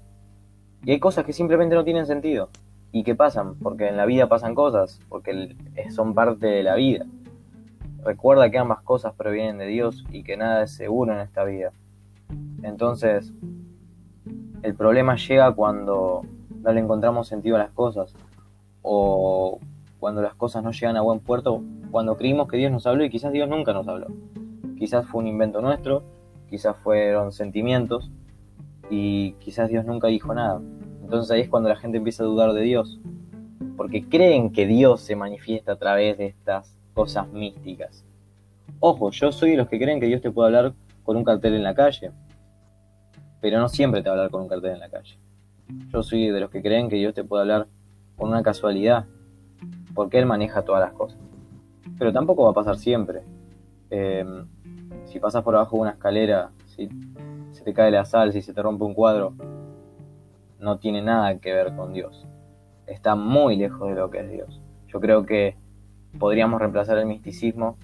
Y 0.85 0.93
hay 0.93 0.99
cosas 0.99 1.25
que 1.25 1.33
simplemente 1.33 1.75
no 1.75 1.85
tienen 1.85 2.07
sentido 2.07 2.49
y 2.93 3.03
que 3.03 3.15
pasan, 3.15 3.57
porque 3.59 3.89
en 3.89 3.97
la 3.97 4.07
vida 4.07 4.29
pasan 4.29 4.55
cosas, 4.55 5.01
porque 5.09 5.57
son 5.91 6.15
parte 6.15 6.47
de 6.47 6.63
la 6.63 6.75
vida. 6.75 7.05
Recuerda 8.03 8.51
que 8.51 8.59
ambas 8.59 8.81
cosas 8.83 9.13
provienen 9.15 9.59
de 9.59 9.67
Dios 9.67 10.07
y 10.11 10.23
que 10.23 10.37
nada 10.37 10.63
es 10.63 10.71
seguro 10.73 11.13
en 11.13 11.21
esta 11.21 11.45
vida. 11.45 11.73
Entonces, 12.63 13.33
el 14.63 14.75
problema 14.75 15.17
llega 15.17 15.53
cuando 15.53 16.23
no 16.63 16.73
le 16.73 16.81
encontramos 16.81 17.29
sentido 17.29 17.57
a 17.57 17.61
las 17.61 17.71
cosas 17.71 18.15
o 18.83 19.61
cuando 19.99 20.23
las 20.23 20.35
cosas 20.35 20.63
no 20.63 20.73
llegan 20.73 20.97
a 20.97 21.03
buen 21.03 21.21
puerto, 21.21 21.63
cuando 21.91 22.17
creímos 22.17 22.49
que 22.49 22.57
Dios 22.57 22.73
nos 22.73 22.87
habló 22.87 23.05
y 23.05 23.11
quizás 23.11 23.33
Dios 23.33 23.49
nunca 23.49 23.73
nos 23.73 23.89
habló. 23.89 24.09
Quizás 24.79 25.07
fue 25.07 25.23
un 25.23 25.29
invento 25.29 25.61
nuestro, 25.61 26.03
quizás 26.51 26.77
fueron 26.77 27.33
sentimientos 27.33 28.11
y 28.91 29.33
quizás 29.35 29.69
Dios 29.69 29.85
nunca 29.85 30.09
dijo 30.09 30.35
nada. 30.35 30.61
Entonces 31.03 31.31
ahí 31.31 31.41
es 31.43 31.49
cuando 31.49 31.69
la 31.69 31.77
gente 31.77 31.99
empieza 31.99 32.25
a 32.25 32.27
dudar 32.27 32.53
de 32.53 32.63
Dios, 32.63 33.01
porque 33.77 34.09
creen 34.09 34.53
que 34.53 34.67
Dios 34.67 35.01
se 35.01 35.17
manifiesta 35.17 35.73
a 35.73 35.77
través 35.77 36.19
de 36.19 36.27
estas 36.27 36.77
cosas 36.95 37.29
místicas. 37.33 38.05
Ojo, 38.81 39.11
yo 39.11 39.33
soy 39.33 39.53
de 39.53 39.57
los 39.57 39.69
que 39.69 39.79
creen 39.79 40.01
que 40.01 40.07
Dios 40.07 40.21
te 40.21 40.31
puede 40.31 40.49
hablar 40.49 40.75
con 41.07 41.17
un 41.17 41.25
cartel 41.25 41.55
en 41.55 41.63
la 41.63 41.75
calle, 41.75 42.11
pero 43.41 43.61
no 43.61 43.69
siempre 43.69 44.03
te 44.03 44.09
va 44.09 44.17
a 44.17 44.19
hablar 44.19 44.31
con 44.31 44.43
un 44.43 44.49
cartel 44.49 44.73
en 44.73 44.81
la 44.81 44.91
calle. 44.91 45.19
Yo 45.93 46.03
soy 46.03 46.31
de 46.31 46.41
los 46.41 46.51
que 46.51 46.61
creen 46.61 46.89
que 46.89 46.97
Dios 46.97 47.15
te 47.15 47.23
puede 47.23 47.43
hablar 47.43 47.69
con 48.17 48.29
una 48.29 48.43
casualidad, 48.43 49.07
porque 49.95 50.19
Él 50.19 50.27
maneja 50.27 50.63
todas 50.63 50.81
las 50.81 50.93
cosas. 50.93 51.19
Pero 51.97 52.13
tampoco 52.13 52.43
va 52.43 52.51
a 52.51 52.55
pasar 52.55 52.77
siempre. 52.77 53.23
Em, 53.89 54.47
si 55.05 55.21
pasas 55.21 55.45
por 55.45 55.55
abajo 55.55 55.77
de 55.77 55.83
una 55.83 55.91
escalera, 55.93 56.51
si 56.67 56.89
se 57.53 57.63
te 57.63 57.73
cae 57.73 57.93
la 57.93 58.05
sal, 58.05 58.33
si 58.33 58.43
se 58.43 58.53
te 58.53 58.61
rompe 58.61 58.85
un 58.85 58.95
cuadro, 58.95 59.35
no 60.59 60.79
tiene 60.79 61.03
nada 61.03 61.39
que 61.39 61.53
ver 61.53 61.75
con 61.77 61.93
Dios. 61.93 62.27
Está 62.87 63.15
muy 63.15 63.57
lejos 63.57 63.89
de 63.89 63.95
lo 63.95 64.11
que 64.11 64.21
es 64.21 64.31
Dios. 64.31 64.61
Yo 64.89 65.01
creo 65.01 65.25
que 65.25 65.57
podríamos 66.19 66.61
reemplazar 66.61 66.99
el 66.99 67.07
misticismo 67.07 67.77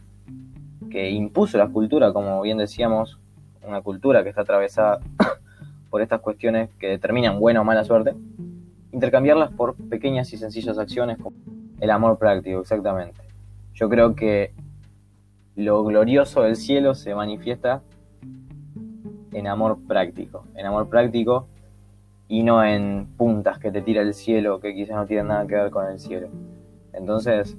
que 0.93 1.11
impuso 1.11 1.57
la 1.57 1.69
cultura, 1.69 2.13
como 2.13 2.43
bien 2.43 2.59
decíamos, 2.59 3.19
una 3.67 3.81
cultura 3.81 4.23
que 4.23 4.29
está 4.29 4.43
atravesada 4.43 5.01
por 5.91 6.03
estas 6.03 6.21
cuestiones 6.21 6.69
que 6.79 6.89
determinan 6.89 7.41
buena 7.41 7.63
o 7.63 7.65
mala 7.65 7.83
suerte, 7.83 8.15
intercambiarlas 8.93 9.51
por 9.53 9.75
pequeñas 9.75 10.31
y 10.35 10.37
sencillas 10.37 10.77
acciones 10.79 11.17
como 11.17 11.35
el 11.81 11.91
amor 11.91 12.19
práctico, 12.19 12.61
exactamente. 12.61 13.23
Yo 13.73 13.89
creo 13.89 14.15
que 14.15 14.53
lo 15.57 15.83
glorioso 15.83 16.43
del 16.43 16.57
cielo 16.57 16.95
se 16.95 17.15
manifiesta 17.15 17.83
en 19.33 19.47
amor 19.47 19.79
práctico, 19.89 20.45
en 20.55 20.67
amor 20.67 20.91
práctico 20.91 21.47
y 22.29 22.43
no 22.43 22.63
en 22.63 23.07
puntas 23.17 23.59
que 23.59 23.73
te 23.73 23.81
tira 23.81 24.03
el 24.03 24.13
cielo 24.13 24.61
que 24.61 24.75
quizás 24.75 24.97
no 24.97 25.07
tienen 25.07 25.29
nada 25.29 25.47
que 25.47 25.55
ver 25.55 25.71
con 25.71 25.87
el 25.87 25.99
cielo. 25.99 26.29
Entonces, 26.93 27.57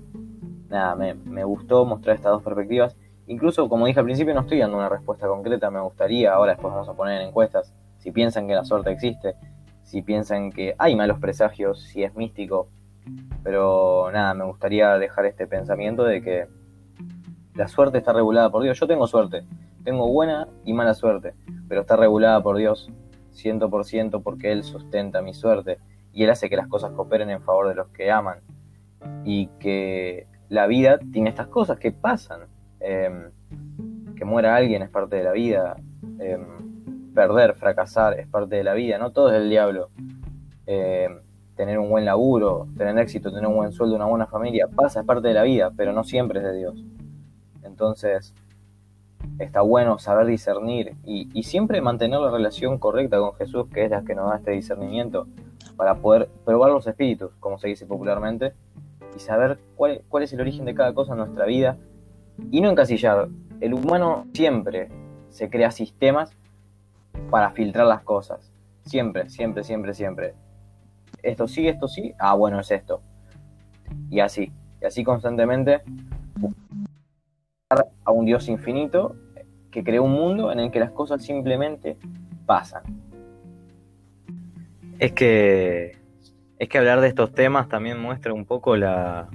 nada, 0.70 0.96
me, 0.96 1.44
gustó 1.44 1.84
mostrar 1.86 2.16
estas 2.16 2.32
dos 2.32 2.44
perspectivas. 2.44 2.96
Incluso, 3.28 3.70
como 3.70 3.86
dije 3.86 4.00
al 4.00 4.06
principio, 4.06 4.34
no 4.34 4.42
estoy 4.42 4.60
dando 4.60 4.78
una 4.78 4.90
respuesta 4.90 5.28
concreta, 5.28 5.72
me 5.72 5.82
gustaría, 5.82 6.34
ahora 6.34 6.54
después 6.54 6.74
vamos 6.74 6.90
a 6.90 6.94
poner 6.94 7.22
en 7.22 7.30
encuestas, 7.30 7.74
si 7.98 8.12
piensan 8.12 8.48
que 8.48 8.56
la 8.56 8.66
suerte 8.66 8.92
existe, 8.92 9.36
si 9.84 10.02
piensan 10.02 10.52
que 10.52 10.76
hay 10.78 10.96
malos 10.96 11.20
presagios, 11.20 11.82
si 11.84 12.04
es 12.04 12.16
místico, 12.16 12.68
pero 13.44 14.10
nada, 14.12 14.34
me 14.34 14.46
gustaría 14.46 14.98
dejar 14.98 15.26
este 15.26 15.48
pensamiento 15.48 16.04
de 16.04 16.22
que 16.22 16.48
la 17.56 17.68
suerte 17.68 17.98
está 18.00 18.14
regulada 18.14 18.50
por 18.50 18.64
Dios. 18.64 18.80
Yo 18.80 18.88
tengo 18.88 19.08
suerte, 19.08 19.46
tengo 19.84 20.08
buena 20.12 20.48
y 20.66 20.74
mala 20.74 20.94
suerte, 20.94 21.34
pero 21.68 21.82
está 21.82 21.96
regulada 21.96 22.42
por 22.42 22.58
Dios. 22.58 22.90
100% 23.34 24.22
porque 24.22 24.52
Él 24.52 24.64
sustenta 24.64 25.22
mi 25.22 25.34
suerte 25.34 25.80
y 26.12 26.24
Él 26.24 26.30
hace 26.30 26.50
que 26.50 26.56
las 26.56 26.68
cosas 26.68 26.92
cooperen 26.92 27.30
en 27.30 27.42
favor 27.42 27.68
de 27.68 27.76
los 27.76 27.88
que 27.90 28.12
aman 28.12 28.42
y 29.26 29.48
que 29.60 30.28
la 30.50 30.68
vida 30.68 31.00
tiene 31.12 31.30
estas 31.30 31.48
cosas 31.48 31.80
que 31.80 31.92
pasan. 31.92 32.42
Em, 32.86 33.32
que 34.14 34.26
muera 34.26 34.58
alguien 34.58 34.82
es 34.82 34.90
parte 34.90 35.16
de 35.16 35.24
la 35.24 35.32
vida, 35.32 35.78
em, 36.20 37.14
perder, 37.14 37.56
fracasar 37.56 38.20
es 38.20 38.28
parte 38.28 38.58
de 38.58 38.64
la 38.64 38.74
vida, 38.74 38.98
no 38.98 39.12
todo 39.12 39.32
es 39.32 39.42
el 39.42 39.50
diablo. 39.50 39.90
Em, 40.66 41.20
tener 41.56 41.80
un 41.80 41.90
buen 41.90 42.04
laburo, 42.04 42.68
tener 42.78 42.98
éxito, 42.98 43.32
tener 43.32 43.48
un 43.48 43.56
buen 43.56 43.72
sueldo, 43.72 43.96
una 43.96 44.06
buena 44.06 44.28
familia, 44.28 44.68
pasa, 44.68 45.00
es 45.00 45.06
parte 45.06 45.30
de 45.30 45.34
la 45.34 45.44
vida, 45.44 45.72
pero 45.78 45.94
no 45.94 46.04
siempre 46.04 46.40
es 46.40 46.46
de 46.46 46.58
Dios. 46.58 46.84
Entonces, 47.64 48.34
está 49.40 49.62
bueno 49.62 49.98
saber 49.98 50.26
discernir 50.26 50.98
y, 51.06 51.44
siempre 51.44 51.80
mantener 51.80 52.20
la 52.20 52.32
relación 52.32 52.80
correcta 52.80 53.18
con 53.18 53.34
Jesús, 53.36 53.68
que 53.74 53.86
es 53.86 53.92
la 53.92 54.04
que 54.04 54.14
nos 54.14 54.30
da 54.30 54.38
este 54.38 54.52
discernimiento, 54.52 55.28
para 55.78 55.96
poder 55.96 56.28
probar 56.44 56.72
los 56.72 56.86
espíritus, 56.86 57.32
como 57.40 57.58
se 57.60 57.70
dice 57.70 57.86
popularmente, 57.86 58.54
y 59.16 59.20
saber 59.20 59.60
cuál, 59.78 60.02
cuál 60.10 60.24
es 60.24 60.34
el 60.34 60.42
origen 60.42 60.66
de 60.66 60.76
cada 60.76 60.94
cosa 60.94 61.14
en 61.14 61.20
nuestra 61.20 61.46
vida 61.46 61.78
y 62.52 62.62
no 62.62 62.70
encasillar. 62.70 63.30
El 63.60 63.74
humano 63.74 64.28
siempre 64.34 64.90
se 65.30 65.50
crea 65.50 65.72
sistemas 65.72 66.36
para 67.30 67.52
filtrar 67.52 67.88
las 67.88 68.04
cosas. 68.04 68.52
Siempre, 68.86 69.30
siempre, 69.30 69.64
siempre, 69.64 69.94
siempre. 69.94 70.34
Esto 71.22 71.48
sí, 71.48 71.68
esto 71.68 71.88
sí. 71.88 72.14
Ah, 72.20 72.34
bueno, 72.34 72.60
es 72.60 72.72
esto. 72.72 73.02
Y 74.10 74.20
así. 74.20 74.52
Y 74.82 74.86
así 74.86 75.04
constantemente 75.04 75.82
a 78.06 78.12
un 78.12 78.26
Dios 78.26 78.50
infinito 78.50 79.16
que 79.72 79.84
creó 79.84 80.04
un 80.04 80.12
mundo 80.12 80.52
en 80.52 80.60
el 80.60 80.72
que 80.72 80.80
las 80.80 80.92
cosas 80.92 81.24
simplemente 81.24 81.98
pasan. 82.46 82.84
Es 85.00 85.14
que 85.14 85.98
es 86.60 86.70
que 86.70 86.78
hablar 86.78 87.02
de 87.02 87.08
estos 87.08 87.34
temas 87.34 87.68
también 87.68 88.00
muestra 88.00 88.34
un 88.34 88.46
poco 88.46 88.78
la 88.78 89.28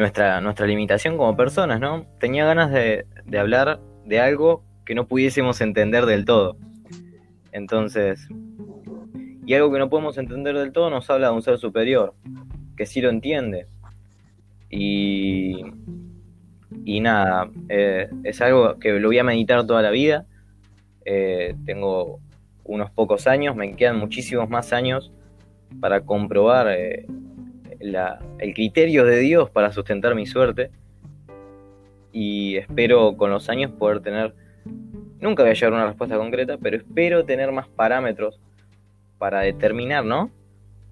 nuestra, 0.00 0.40
nuestra 0.40 0.66
limitación 0.66 1.16
como 1.16 1.36
personas, 1.36 1.78
¿no? 1.78 2.06
Tenía 2.18 2.44
ganas 2.44 2.72
de, 2.72 3.06
de 3.24 3.38
hablar 3.38 3.80
de 4.04 4.18
algo 4.18 4.64
que 4.84 4.94
no 4.94 5.06
pudiésemos 5.06 5.60
entender 5.60 6.06
del 6.06 6.24
todo. 6.24 6.56
Entonces, 7.52 8.28
y 9.46 9.54
algo 9.54 9.72
que 9.72 9.78
no 9.78 9.90
podemos 9.90 10.16
entender 10.18 10.56
del 10.56 10.72
todo 10.72 10.90
nos 10.90 11.08
habla 11.10 11.28
de 11.28 11.34
un 11.34 11.42
ser 11.42 11.58
superior, 11.58 12.14
que 12.76 12.86
sí 12.86 13.00
lo 13.00 13.10
entiende. 13.10 13.66
Y, 14.68 15.60
y 16.84 17.00
nada, 17.00 17.50
eh, 17.68 18.08
es 18.24 18.40
algo 18.40 18.78
que 18.78 18.92
lo 18.92 19.08
voy 19.08 19.18
a 19.18 19.24
meditar 19.24 19.66
toda 19.66 19.82
la 19.82 19.90
vida. 19.90 20.26
Eh, 21.04 21.54
tengo 21.66 22.20
unos 22.64 22.90
pocos 22.90 23.26
años, 23.26 23.56
me 23.56 23.74
quedan 23.74 23.98
muchísimos 23.98 24.48
más 24.48 24.72
años 24.72 25.12
para 25.80 26.02
comprobar 26.02 26.68
eh, 26.70 27.06
el 27.80 28.54
criterio 28.54 29.04
de 29.04 29.18
Dios 29.18 29.50
para 29.50 29.72
sustentar 29.72 30.14
mi 30.14 30.26
suerte. 30.26 30.70
Y 32.12 32.56
espero 32.56 33.16
con 33.16 33.30
los 33.30 33.48
años 33.48 33.70
poder 33.72 34.00
tener, 34.00 34.34
nunca 35.20 35.42
voy 35.42 35.50
a 35.50 35.54
llegar 35.54 35.72
a 35.72 35.76
una 35.76 35.86
respuesta 35.86 36.16
concreta, 36.16 36.58
pero 36.58 36.76
espero 36.76 37.24
tener 37.24 37.52
más 37.52 37.68
parámetros 37.68 38.40
para 39.18 39.40
determinar, 39.40 40.04
¿no? 40.04 40.30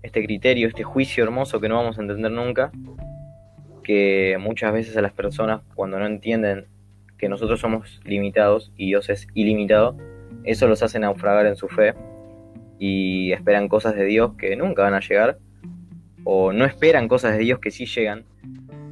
Este 0.03 0.25
criterio, 0.25 0.69
este 0.69 0.85
juicio 0.85 1.25
hermoso 1.25 1.61
que 1.61 1.69
no 1.69 1.77
vamos 1.77 1.99
a 1.99 2.03
entender 2.03 2.31
nunca, 2.31 2.71
que 3.83 4.37
muchas 4.39 4.73
veces 4.73 4.97
a 4.97 5.03
las 5.03 5.13
personas 5.13 5.63
cuando 5.75 5.99
no 5.99 6.07
entienden 6.07 6.67
que 7.19 7.29
nosotros 7.29 7.59
somos 7.61 8.01
limitados 8.05 8.73
y 8.77 8.87
Dios 8.87 9.09
es 9.09 9.27
ilimitado, 9.35 9.97
eso 10.45 10.69
los 10.69 10.83
hace 10.83 11.01
naufragar 11.01 11.47
en 11.47 11.57
su 11.57 11.69
fe 11.69 11.95
y 12.79 13.33
esperan 13.33 13.67
cosas 13.69 13.97
de 13.97 14.05
Dios 14.05 14.35
que 14.39 14.55
nunca 14.55 14.83
van 14.83 14.95
a 14.95 15.01
llegar 15.01 15.39
o 16.31 16.53
no 16.53 16.67
esperan 16.67 17.09
cosas 17.09 17.33
de 17.33 17.39
Dios 17.39 17.59
que 17.59 17.71
sí 17.71 17.87
llegan 17.87 18.27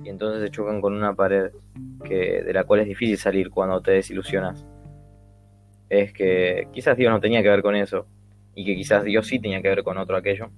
y 0.02 0.08
entonces 0.08 0.40
se 0.40 0.50
chocan 0.50 0.80
con 0.80 0.94
una 0.94 1.14
pared 1.14 1.50
que, 2.02 2.42
de 2.42 2.52
la 2.54 2.64
cual 2.64 2.80
es 2.80 2.86
difícil 2.86 3.18
salir 3.18 3.50
cuando 3.50 3.82
te 3.82 3.90
desilusionas. 3.90 4.64
Es 5.90 6.14
que 6.14 6.66
quizás 6.72 6.96
Dios 6.96 7.12
no 7.12 7.20
tenía 7.20 7.42
que 7.42 7.50
ver 7.50 7.60
con 7.60 7.76
eso 7.76 8.06
y 8.54 8.64
que 8.64 8.74
quizás 8.74 9.04
Dios 9.04 9.26
sí 9.26 9.38
tenía 9.38 9.60
que 9.60 9.68
ver 9.68 9.82
con 9.82 9.98
otro 9.98 10.16
aquello. 10.16 10.48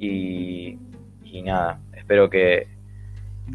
Y, 0.00 0.78
y 1.22 1.42
nada, 1.42 1.80
espero 1.96 2.28
que, 2.28 2.66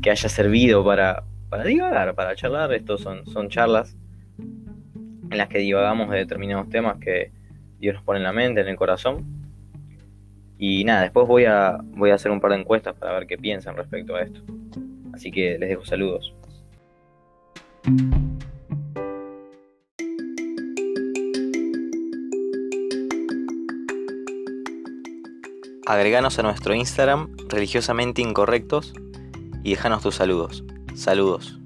que 0.02 0.10
haya 0.10 0.30
servido 0.30 0.86
para, 0.86 1.26
para 1.50 1.66
divagar, 1.66 2.16
para 2.16 2.38
charlar. 2.38 2.72
Estos 2.74 3.02
son, 3.02 3.26
son 3.26 3.50
charlas 3.50 3.98
en 4.40 5.38
las 5.38 5.50
que 5.50 5.58
divagamos 5.58 6.10
de 6.12 6.20
determinados 6.20 6.70
temas 6.70 7.00
que 7.00 7.34
Dios 7.80 7.96
nos 7.96 8.04
pone 8.06 8.20
en 8.20 8.24
la 8.24 8.32
mente, 8.32 8.62
en 8.62 8.70
el 8.70 8.78
corazón. 8.78 9.37
Y 10.60 10.84
nada, 10.84 11.04
después 11.04 11.28
voy 11.28 11.46
a, 11.46 11.78
voy 11.84 12.10
a 12.10 12.16
hacer 12.16 12.32
un 12.32 12.40
par 12.40 12.52
de 12.52 12.60
encuestas 12.60 12.96
para 12.96 13.14
ver 13.14 13.28
qué 13.28 13.38
piensan 13.38 13.76
respecto 13.76 14.16
a 14.16 14.24
esto. 14.24 14.42
Así 15.14 15.32
que 15.32 15.58
les 15.58 15.70
dejo 15.70 15.86
saludos. 15.86 16.34
Agreganos 25.86 26.38
a 26.38 26.44
nuestro 26.44 26.76
Instagram 26.76 27.38
religiosamente 27.48 28.22
incorrectos 28.22 28.94
y 29.64 29.70
déjanos 29.70 30.04
tus 30.04 30.16
saludos. 30.16 30.66
Saludos. 30.96 31.60